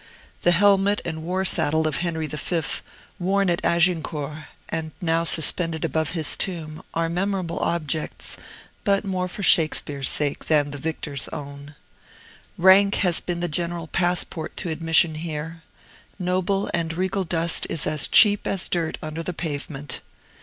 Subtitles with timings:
[0.41, 2.61] The helmet and war saddle of Henry V.,
[3.19, 8.35] worn at Agincourt, and now suspended above his tomb, are memorable objects,
[8.83, 11.75] but more for Shakespeare's sake than the victor's own.
[12.57, 15.61] Rank has been the general passport to admission here.
[16.17, 20.01] Noble and regal dust is as cheap as dirt under the pavement.